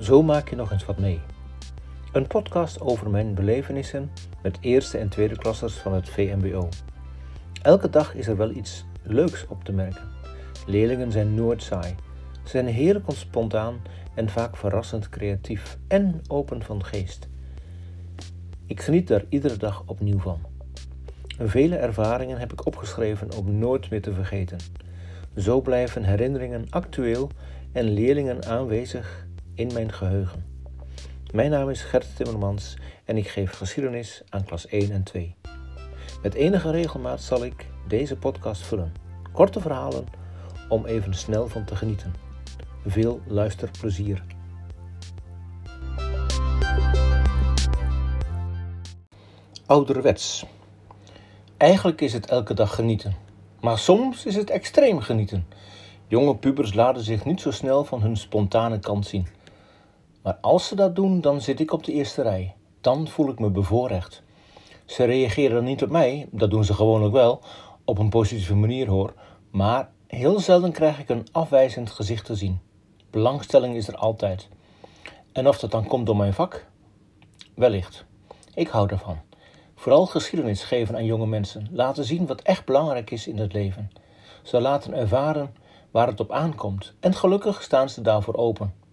Zo 0.00 0.22
maak 0.22 0.48
je 0.48 0.56
nog 0.56 0.72
eens 0.72 0.84
wat 0.84 0.98
mee. 0.98 1.20
Een 2.12 2.26
podcast 2.26 2.80
over 2.80 3.10
mijn 3.10 3.34
belevenissen 3.34 4.10
met 4.42 4.58
eerste 4.60 4.98
en 4.98 5.08
tweede 5.08 5.38
klassers 5.38 5.74
van 5.74 5.94
het 5.94 6.08
VMBO. 6.08 6.68
Elke 7.62 7.90
dag 7.90 8.14
is 8.14 8.26
er 8.26 8.36
wel 8.36 8.50
iets 8.50 8.84
leuks 9.02 9.46
op 9.46 9.64
te 9.64 9.72
merken. 9.72 10.08
Leerlingen 10.66 11.12
zijn 11.12 11.34
nooit 11.34 11.62
saai. 11.62 11.94
Ze 12.42 12.50
zijn 12.50 12.66
heerlijk 12.66 13.04
spontaan 13.08 13.80
en 14.14 14.28
vaak 14.28 14.56
verrassend 14.56 15.08
creatief 15.08 15.78
en 15.88 16.20
open 16.28 16.62
van 16.62 16.84
geest. 16.84 17.28
Ik 18.66 18.80
geniet 18.80 19.08
daar 19.08 19.24
iedere 19.28 19.56
dag 19.56 19.82
opnieuw 19.86 20.18
van. 20.18 20.40
Vele 21.38 21.76
ervaringen 21.76 22.38
heb 22.38 22.52
ik 22.52 22.66
opgeschreven 22.66 23.36
om 23.36 23.58
nooit 23.58 23.90
meer 23.90 24.02
te 24.02 24.12
vergeten. 24.12 24.58
Zo 25.36 25.60
blijven 25.60 26.04
herinneringen 26.04 26.66
actueel 26.70 27.30
en 27.72 27.84
leerlingen 27.84 28.44
aanwezig 28.46 29.26
in 29.56 29.72
mijn 29.72 29.92
geheugen. 29.92 30.44
Mijn 31.32 31.50
naam 31.50 31.70
is 31.70 31.82
Gert 31.82 32.16
Timmermans 32.16 32.76
en 33.04 33.16
ik 33.16 33.28
geef 33.28 33.50
geschiedenis 33.50 34.22
aan 34.28 34.44
klas 34.44 34.66
1 34.66 34.90
en 34.90 35.02
2. 35.02 35.34
Met 36.22 36.34
enige 36.34 36.70
regelmaat 36.70 37.22
zal 37.22 37.44
ik 37.44 37.66
deze 37.88 38.16
podcast 38.16 38.62
vullen. 38.62 38.94
Korte 39.32 39.60
verhalen 39.60 40.06
om 40.68 40.84
even 40.84 41.14
snel 41.14 41.48
van 41.48 41.64
te 41.64 41.76
genieten. 41.76 42.14
Veel 42.86 43.20
luisterplezier. 43.26 44.22
Ouderwets. 49.66 50.44
Eigenlijk 51.56 52.00
is 52.00 52.12
het 52.12 52.26
elke 52.26 52.54
dag 52.54 52.74
genieten. 52.74 53.14
Maar 53.60 53.78
soms 53.78 54.26
is 54.26 54.34
het 54.34 54.50
extreem 54.50 55.00
genieten. 55.00 55.46
Jonge 56.06 56.36
pubers 56.36 56.74
laten 56.74 57.02
zich 57.02 57.24
niet 57.24 57.40
zo 57.40 57.50
snel 57.50 57.84
van 57.84 58.02
hun 58.02 58.16
spontane 58.16 58.78
kant 58.78 59.06
zien. 59.06 59.26
Maar 60.26 60.38
als 60.40 60.66
ze 60.66 60.74
dat 60.74 60.96
doen, 60.96 61.20
dan 61.20 61.40
zit 61.40 61.60
ik 61.60 61.72
op 61.72 61.84
de 61.84 61.92
eerste 61.92 62.22
rij. 62.22 62.54
Dan 62.80 63.08
voel 63.08 63.28
ik 63.28 63.38
me 63.38 63.50
bevoorrecht. 63.50 64.22
Ze 64.84 65.04
reageren 65.04 65.64
niet 65.64 65.82
op 65.82 65.90
mij, 65.90 66.28
dat 66.30 66.50
doen 66.50 66.64
ze 66.64 66.74
gewoonlijk 66.74 67.12
wel, 67.12 67.40
op 67.84 67.98
een 67.98 68.08
positieve 68.08 68.54
manier 68.54 68.88
hoor. 68.88 69.14
Maar 69.50 69.90
heel 70.06 70.40
zelden 70.40 70.72
krijg 70.72 70.98
ik 70.98 71.08
een 71.08 71.26
afwijzend 71.32 71.90
gezicht 71.90 72.24
te 72.24 72.34
zien. 72.34 72.60
Belangstelling 73.10 73.76
is 73.76 73.88
er 73.88 73.96
altijd. 73.96 74.48
En 75.32 75.48
of 75.48 75.58
dat 75.58 75.70
dan 75.70 75.86
komt 75.86 76.06
door 76.06 76.16
mijn 76.16 76.34
vak? 76.34 76.66
Wellicht. 77.54 78.04
Ik 78.54 78.68
hou 78.68 78.88
ervan. 78.88 79.18
Vooral 79.74 80.06
geschiedenis 80.06 80.62
geven 80.62 80.96
aan 80.96 81.04
jonge 81.04 81.26
mensen, 81.26 81.68
laten 81.72 82.04
zien 82.04 82.26
wat 82.26 82.40
echt 82.40 82.64
belangrijk 82.64 83.10
is 83.10 83.26
in 83.26 83.38
het 83.38 83.52
leven. 83.52 83.90
Ze 84.42 84.60
laten 84.60 84.94
ervaren 84.94 85.54
waar 85.90 86.06
het 86.06 86.20
op 86.20 86.32
aankomt 86.32 86.94
en 87.00 87.14
gelukkig 87.14 87.62
staan 87.62 87.88
ze 87.88 88.02
daarvoor 88.02 88.34
open. 88.34 88.84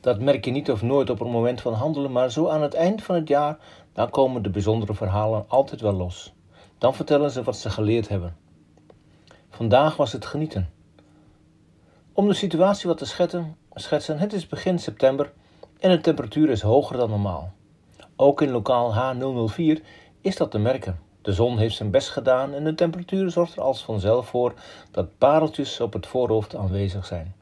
Dat 0.00 0.20
merk 0.20 0.44
je 0.44 0.50
niet 0.50 0.70
of 0.70 0.82
nooit 0.82 1.10
op 1.10 1.20
een 1.20 1.30
moment 1.30 1.60
van 1.60 1.72
handelen, 1.72 2.12
maar 2.12 2.30
zo 2.30 2.48
aan 2.48 2.62
het 2.62 2.74
eind 2.74 3.02
van 3.02 3.14
het 3.14 3.28
jaar, 3.28 3.58
dan 3.92 4.10
komen 4.10 4.42
de 4.42 4.50
bijzondere 4.50 4.94
verhalen 4.94 5.44
altijd 5.48 5.80
wel 5.80 5.92
los. 5.92 6.32
Dan 6.78 6.94
vertellen 6.94 7.30
ze 7.30 7.42
wat 7.42 7.56
ze 7.56 7.70
geleerd 7.70 8.08
hebben. 8.08 8.36
Vandaag 9.50 9.96
was 9.96 10.12
het 10.12 10.26
genieten. 10.26 10.70
Om 12.12 12.28
de 12.28 12.34
situatie 12.34 12.88
wat 12.88 12.98
te 12.98 13.06
schetsen, 13.06 13.56
schetsen 13.74 14.18
het 14.18 14.32
is 14.32 14.46
begin 14.46 14.78
september 14.78 15.32
en 15.78 15.90
de 15.90 16.00
temperatuur 16.00 16.50
is 16.50 16.62
hoger 16.62 16.96
dan 16.96 17.10
normaal. 17.10 17.52
Ook 18.16 18.42
in 18.42 18.50
lokaal 18.50 18.94
H004 18.94 19.84
is 20.20 20.36
dat 20.36 20.50
te 20.50 20.58
merken. 20.58 21.00
De 21.22 21.32
zon 21.32 21.58
heeft 21.58 21.76
zijn 21.76 21.90
best 21.90 22.08
gedaan 22.08 22.54
en 22.54 22.64
de 22.64 22.74
temperatuur 22.74 23.30
zorgt 23.30 23.56
er 23.56 23.62
als 23.62 23.84
vanzelf 23.84 24.26
voor 24.28 24.54
dat 24.90 25.18
pareltjes 25.18 25.80
op 25.80 25.92
het 25.92 26.06
voorhoofd 26.06 26.56
aanwezig 26.56 27.06
zijn. 27.06 27.34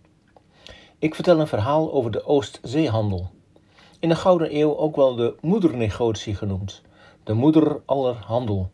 Ik 1.00 1.14
vertel 1.14 1.40
een 1.40 1.46
verhaal 1.46 1.92
over 1.92 2.10
de 2.10 2.26
Oostzeehandel. 2.26 3.30
In 4.00 4.08
de 4.08 4.14
Gouden 4.14 4.56
Eeuw 4.56 4.76
ook 4.76 4.96
wel 4.96 5.14
de 5.14 5.34
moedernegotie 5.40 6.34
genoemd. 6.34 6.82
De 7.24 7.32
moeder 7.32 7.80
aller 7.84 8.14
handel. 8.14 8.70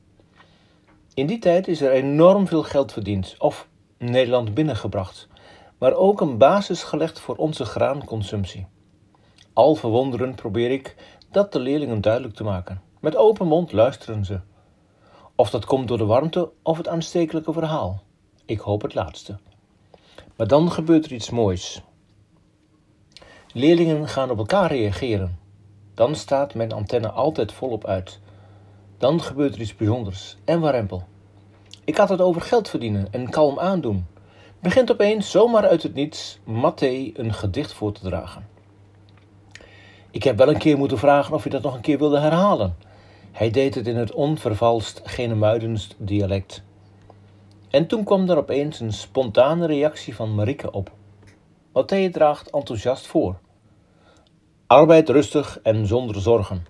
In 1.14 1.26
die 1.26 1.38
tijd 1.38 1.68
is 1.68 1.80
er 1.80 1.90
enorm 1.90 2.46
veel 2.46 2.62
geld 2.62 2.92
verdiend 2.92 3.34
of 3.38 3.68
Nederland 3.98 4.54
binnengebracht, 4.54 5.28
maar 5.78 5.94
ook 5.94 6.20
een 6.20 6.38
basis 6.38 6.82
gelegd 6.82 7.20
voor 7.20 7.36
onze 7.36 7.64
graanconsumptie. 7.64 8.66
Al 9.52 9.74
verwonderend 9.74 10.36
probeer 10.36 10.70
ik 10.70 10.96
dat 11.30 11.52
de 11.52 11.58
leerlingen 11.58 12.00
duidelijk 12.00 12.34
te 12.34 12.44
maken. 12.44 12.82
Met 13.00 13.16
open 13.16 13.46
mond 13.46 13.72
luisteren 13.72 14.24
ze. 14.24 14.40
Of 15.34 15.50
dat 15.50 15.64
komt 15.64 15.88
door 15.88 15.98
de 15.98 16.04
warmte 16.04 16.50
of 16.62 16.76
het 16.76 16.88
aanstekelijke 16.88 17.52
verhaal. 17.52 18.02
Ik 18.44 18.60
hoop 18.60 18.82
het 18.82 18.94
laatste. 18.94 19.38
Maar 20.36 20.46
dan 20.46 20.72
gebeurt 20.72 21.04
er 21.04 21.12
iets 21.12 21.30
moois. 21.30 21.82
Leerlingen 23.56 24.08
gaan 24.08 24.30
op 24.30 24.38
elkaar 24.38 24.72
reageren. 24.72 25.38
Dan 25.94 26.14
staat 26.14 26.54
mijn 26.54 26.72
antenne 26.72 27.10
altijd 27.10 27.52
volop 27.52 27.86
uit. 27.86 28.18
Dan 28.98 29.22
gebeurt 29.22 29.54
er 29.54 29.60
iets 29.60 29.76
bijzonders 29.76 30.36
en 30.44 30.60
warempel. 30.60 31.02
Ik 31.84 31.96
had 31.96 32.08
het 32.08 32.20
over 32.20 32.40
geld 32.40 32.68
verdienen 32.68 33.08
en 33.10 33.30
kalm 33.30 33.58
aandoen. 33.58 34.06
Begint 34.60 34.90
opeens 34.90 35.30
zomaar 35.30 35.68
uit 35.68 35.82
het 35.82 35.94
niets 35.94 36.38
Mathé 36.44 37.10
een 37.14 37.34
gedicht 37.34 37.72
voor 37.72 37.92
te 37.92 38.00
dragen. 38.00 38.48
Ik 40.10 40.22
heb 40.22 40.36
wel 40.36 40.48
een 40.48 40.58
keer 40.58 40.78
moeten 40.78 40.98
vragen 40.98 41.34
of 41.34 41.42
hij 41.42 41.52
dat 41.52 41.62
nog 41.62 41.74
een 41.74 41.80
keer 41.80 41.98
wilde 41.98 42.18
herhalen. 42.18 42.76
Hij 43.32 43.50
deed 43.50 43.74
het 43.74 43.86
in 43.86 43.96
het 43.96 44.12
onvervalst 44.12 45.00
Genemuidens 45.04 45.88
dialect. 45.96 46.62
En 47.70 47.86
toen 47.86 48.04
kwam 48.04 48.30
er 48.30 48.36
opeens 48.36 48.80
een 48.80 48.92
spontane 48.92 49.66
reactie 49.66 50.14
van 50.14 50.34
Marieke 50.34 50.72
op. 50.72 50.90
Matthäe 51.74 52.10
draagt 52.10 52.50
enthousiast 52.50 53.06
voor. 53.06 53.38
Arbeid 54.66 55.08
rustig 55.08 55.60
en 55.62 55.86
zonder 55.86 56.20
zorgen. 56.20 56.66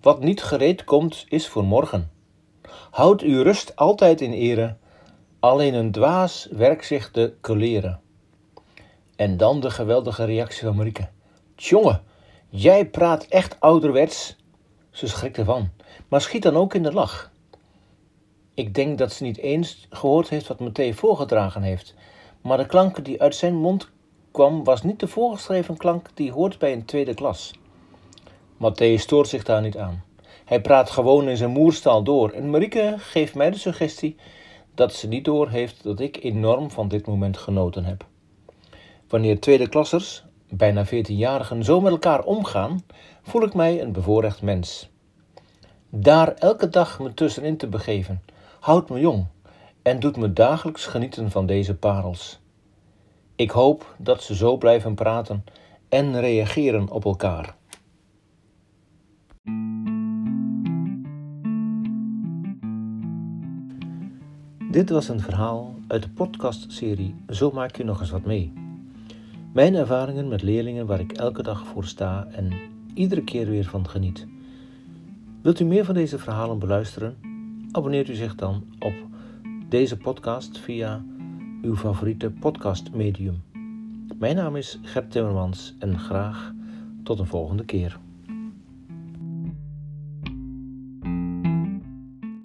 Wat 0.00 0.20
niet 0.20 0.42
gereed 0.42 0.84
komt, 0.84 1.24
is 1.28 1.48
voor 1.48 1.64
morgen. 1.64 2.10
Houd 2.90 3.20
uw 3.20 3.42
rust 3.42 3.76
altijd 3.76 4.20
in 4.20 4.32
ere, 4.32 4.76
alleen 5.40 5.74
een 5.74 5.92
dwaas 5.92 6.48
werkt 6.50 6.86
zich 6.86 7.10
te 7.10 7.34
koleren. 7.40 8.00
En 9.16 9.36
dan 9.36 9.60
de 9.60 9.70
geweldige 9.70 10.24
reactie 10.24 10.66
van 10.66 10.76
Marieke. 10.76 11.08
Tjonge, 11.54 12.00
jij 12.48 12.86
praat 12.90 13.24
echt 13.24 13.56
ouderwets. 13.60 14.36
Ze 14.90 15.08
schrikt 15.08 15.38
ervan, 15.38 15.70
maar 16.08 16.20
schiet 16.20 16.42
dan 16.42 16.56
ook 16.56 16.74
in 16.74 16.82
de 16.82 16.92
lach. 16.92 17.32
Ik 18.54 18.74
denk 18.74 18.98
dat 18.98 19.12
ze 19.12 19.22
niet 19.22 19.38
eens 19.38 19.86
gehoord 19.90 20.28
heeft 20.28 20.46
wat 20.46 20.60
Matthee 20.60 20.94
voorgedragen 20.94 21.62
heeft, 21.62 21.94
maar 22.40 22.58
de 22.58 22.66
klanken 22.66 23.04
die 23.04 23.22
uit 23.22 23.34
zijn 23.34 23.54
mond 23.54 23.92
kwam 24.34 24.64
was 24.64 24.82
niet 24.82 25.00
de 25.00 25.08
voorgeschreven 25.08 25.76
klank 25.76 26.08
die 26.14 26.32
hoort 26.32 26.58
bij 26.58 26.72
een 26.72 26.84
tweede 26.84 27.14
klas. 27.14 27.52
Matthee 28.56 28.98
stoort 28.98 29.28
zich 29.28 29.44
daar 29.44 29.60
niet 29.60 29.78
aan. 29.78 30.04
Hij 30.44 30.60
praat 30.60 30.90
gewoon 30.90 31.28
in 31.28 31.36
zijn 31.36 31.50
moerstaal 31.50 32.02
door 32.02 32.30
en 32.30 32.50
Marieke 32.50 32.94
geeft 32.98 33.34
mij 33.34 33.50
de 33.50 33.58
suggestie 33.58 34.16
dat 34.74 34.92
ze 34.92 35.08
niet 35.08 35.24
door 35.24 35.48
heeft 35.48 35.82
dat 35.82 36.00
ik 36.00 36.22
enorm 36.22 36.70
van 36.70 36.88
dit 36.88 37.06
moment 37.06 37.36
genoten 37.36 37.84
heb. 37.84 38.06
Wanneer 39.08 39.40
tweede 39.40 39.68
klassers, 39.68 40.24
bijna 40.48 40.86
14-jarigen, 40.86 41.58
zo 41.60 41.80
met 41.80 41.92
elkaar 41.92 42.24
omgaan, 42.24 42.84
voel 43.22 43.42
ik 43.42 43.54
mij 43.54 43.80
een 43.82 43.92
bevoorrecht 43.92 44.42
mens. 44.42 44.88
Daar 45.88 46.34
elke 46.34 46.68
dag 46.68 47.00
me 47.00 47.14
tussenin 47.14 47.56
te 47.56 47.66
begeven, 47.66 48.22
houdt 48.60 48.90
me 48.90 49.00
jong 49.00 49.26
en 49.82 50.00
doet 50.00 50.16
me 50.16 50.32
dagelijks 50.32 50.86
genieten 50.86 51.30
van 51.30 51.46
deze 51.46 51.74
parels. 51.74 52.42
Ik 53.36 53.50
hoop 53.50 53.94
dat 53.98 54.22
ze 54.22 54.34
zo 54.34 54.56
blijven 54.56 54.94
praten 54.94 55.44
en 55.88 56.20
reageren 56.20 56.90
op 56.90 57.04
elkaar. 57.04 57.56
Dit 64.70 64.90
was 64.90 65.08
een 65.08 65.20
verhaal 65.20 65.74
uit 65.88 66.02
de 66.02 66.08
podcastserie 66.08 67.14
Zo 67.28 67.50
maak 67.50 67.76
je 67.76 67.84
nog 67.84 68.00
eens 68.00 68.10
wat 68.10 68.24
mee. 68.24 68.52
Mijn 69.52 69.74
ervaringen 69.74 70.28
met 70.28 70.42
leerlingen 70.42 70.86
waar 70.86 71.00
ik 71.00 71.12
elke 71.12 71.42
dag 71.42 71.66
voor 71.66 71.84
sta 71.84 72.26
en 72.30 72.52
iedere 72.94 73.24
keer 73.24 73.46
weer 73.46 73.64
van 73.64 73.88
geniet. 73.88 74.26
Wilt 75.42 75.60
u 75.60 75.64
meer 75.64 75.84
van 75.84 75.94
deze 75.94 76.18
verhalen 76.18 76.58
beluisteren? 76.58 77.16
Abonneert 77.70 78.08
u 78.08 78.14
zich 78.14 78.34
dan 78.34 78.64
op 78.78 78.94
deze 79.68 79.96
podcast 79.96 80.58
via 80.58 81.04
uw 81.64 81.76
favoriete 81.76 82.30
podcastmedium. 82.30 83.42
Mijn 84.18 84.36
naam 84.36 84.56
is 84.56 84.78
Gert 84.82 85.10
Timmermans 85.10 85.74
en 85.78 85.98
graag 85.98 86.52
tot 87.02 87.18
een 87.18 87.26
volgende 87.26 87.64
keer. 87.64 87.98